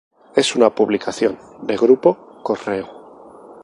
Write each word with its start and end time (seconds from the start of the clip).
Es 0.35 0.55
una 0.55 0.73
publicación 0.73 1.37
de 1.61 1.77
Grupo 1.77 2.41
Correo. 2.41 2.87